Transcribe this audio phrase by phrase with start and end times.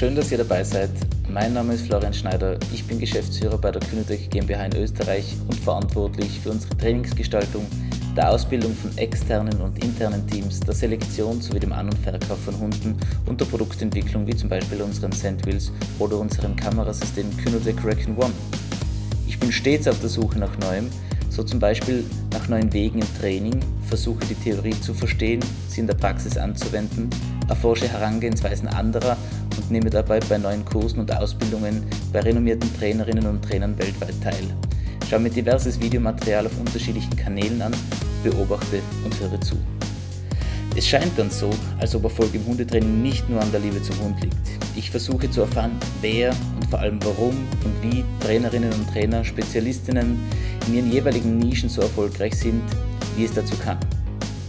[0.00, 0.88] Schön, dass ihr dabei seid.
[1.28, 2.56] Mein Name ist Florian Schneider.
[2.72, 7.66] Ich bin Geschäftsführer bei der Künetech GmbH in Österreich und verantwortlich für unsere Trainingsgestaltung,
[8.16, 12.58] der Ausbildung von externen und internen Teams, der Selektion sowie dem An- und Verkauf von
[12.58, 18.32] Hunden und der Produktentwicklung wie zum Beispiel unseren Sandwheels oder unserem Kamerasystem Künetech Recon One.
[19.26, 20.88] Ich bin stets auf der Suche nach Neuem,
[21.28, 25.86] so zum Beispiel nach neuen Wegen im Training, versuche die Theorie zu verstehen, sie in
[25.86, 27.10] der Praxis anzuwenden,
[27.50, 29.18] erforsche Herangehensweisen anderer
[29.60, 34.44] und nehme dabei bei neuen Kursen und Ausbildungen bei renommierten Trainerinnen und Trainern weltweit teil.
[35.08, 37.74] Schaue mir diverses Videomaterial auf unterschiedlichen Kanälen an,
[38.22, 39.56] beobachte und höre zu.
[40.76, 43.98] Es scheint dann so, als ob Erfolg im Hundetraining nicht nur an der Liebe zum
[44.00, 44.36] Hund liegt.
[44.76, 50.18] Ich versuche zu erfahren, wer und vor allem warum und wie Trainerinnen und Trainer, Spezialistinnen
[50.68, 52.62] in ihren jeweiligen Nischen so erfolgreich sind,
[53.16, 53.78] wie es dazu kam.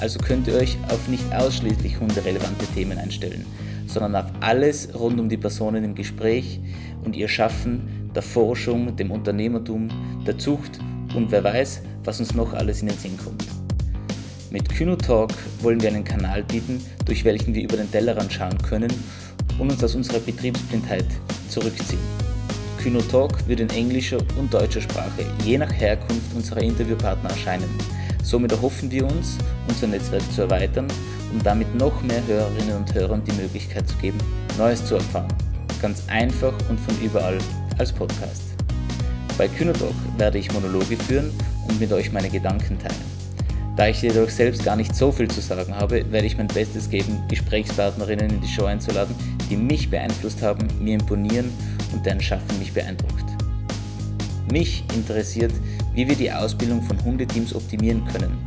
[0.00, 3.44] Also könnt ihr euch auf nicht ausschließlich hunderelevante Themen einstellen,
[3.86, 6.60] sondern auf alles rund um die Personen im Gespräch
[7.04, 9.88] und ihr Schaffen, der Forschung, dem Unternehmertum,
[10.26, 10.78] der Zucht
[11.14, 13.44] und wer weiß, was uns noch alles in den Sinn kommt.
[14.50, 18.56] Mit Kyno Talk wollen wir einen Kanal bieten, durch welchen wir über den Tellerrand schauen
[18.58, 18.92] können
[19.58, 21.04] und uns aus unserer Betriebsblindheit
[21.48, 22.00] zurückziehen.
[22.80, 27.68] Kyno Talk wird in englischer und deutscher Sprache je nach Herkunft unserer Interviewpartner erscheinen.
[28.22, 29.38] Somit erhoffen wir uns,
[29.68, 30.88] unser Netzwerk zu erweitern,
[31.32, 34.18] um damit noch mehr Hörerinnen und Hörern die Möglichkeit zu geben,
[34.56, 35.32] Neues zu erfahren.
[35.80, 37.38] Ganz einfach und von überall
[37.78, 38.42] als Podcast.
[39.36, 41.30] Bei Kynotalk werde ich Monologe führen
[41.68, 43.18] und mit euch meine Gedanken teilen.
[43.76, 46.90] Da ich jedoch selbst gar nicht so viel zu sagen habe, werde ich mein Bestes
[46.90, 49.14] geben, Gesprächspartnerinnen in die Show einzuladen,
[49.48, 51.52] die mich beeinflusst haben, mir imponieren
[51.92, 53.37] und deren Schaffen mich beeindruckt.
[54.52, 55.52] Mich interessiert,
[55.94, 58.38] wie wir die Ausbildung von Hundeteams optimieren können,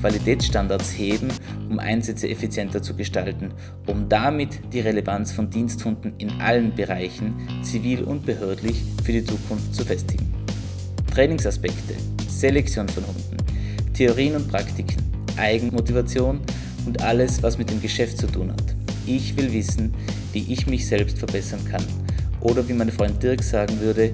[0.00, 1.28] Qualitätsstandards heben,
[1.68, 3.52] um Einsätze effizienter zu gestalten,
[3.86, 9.74] um damit die Relevanz von Diensthunden in allen Bereichen, zivil und behördlich, für die Zukunft
[9.74, 10.32] zu festigen.
[11.12, 11.94] Trainingsaspekte,
[12.28, 13.36] Selektion von Hunden,
[13.94, 15.02] Theorien und Praktiken,
[15.36, 16.40] Eigenmotivation
[16.86, 18.74] und alles, was mit dem Geschäft zu tun hat.
[19.06, 19.92] Ich will wissen,
[20.32, 21.82] wie ich mich selbst verbessern kann
[22.40, 24.12] oder wie mein Freund Dirk sagen würde,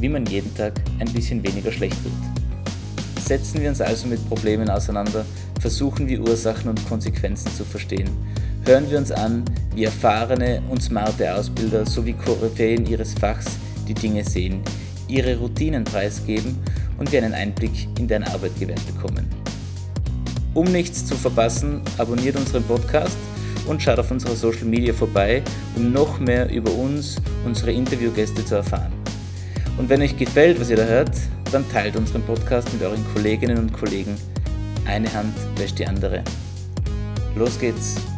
[0.00, 2.14] wie man jeden Tag ein bisschen weniger schlecht wird.
[3.24, 5.24] Setzen wir uns also mit Problemen auseinander,
[5.60, 8.08] versuchen wir Ursachen und Konsequenzen zu verstehen.
[8.64, 13.46] Hören wir uns an, wie erfahrene und smarte Ausbilder sowie Koryphäen ihres Fachs
[13.88, 14.60] die Dinge sehen,
[15.08, 16.58] ihre Routinen preisgeben
[16.98, 19.26] und wir einen Einblick in deren Arbeit gewährt bekommen.
[20.54, 23.18] Um nichts zu verpassen, abonniert unseren Podcast
[23.66, 25.42] und schaut auf unserer Social Media vorbei,
[25.74, 29.05] um noch mehr über uns, unsere Interviewgäste zu erfahren.
[29.78, 31.10] Und wenn euch gefällt, was ihr da hört,
[31.52, 34.16] dann teilt unseren Podcast mit euren Kolleginnen und Kollegen.
[34.86, 36.22] Eine Hand wäscht die andere.
[37.34, 38.15] Los geht's!